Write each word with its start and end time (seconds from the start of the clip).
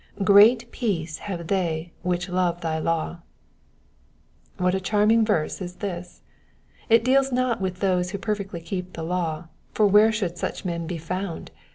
''''Great 0.19 0.71
peace 0.71 1.19
have 1.29 1.45
they 1.45 1.91
which 2.01 2.27
love 2.27 2.61
thy 2.61 2.79
law,'''' 2.79 3.21
What 4.57 4.73
a 4.73 4.79
charming 4.79 5.23
verse 5.23 5.61
is 5.61 5.75
this 5.75 6.23
1 6.87 6.95
It 7.01 7.03
de 7.03 7.19
lis 7.19 7.31
not 7.31 7.61
with 7.61 7.81
those 7.81 8.09
who 8.09 8.17
perfectly 8.17 8.61
keep 8.61 8.93
the 8.93 9.03
law, 9.03 9.49
for 9.73 9.85
where 9.85 10.11
should 10.11 10.39
such 10.39 10.65
men 10.65 10.87
be 10.87 10.97
found 10.97 11.51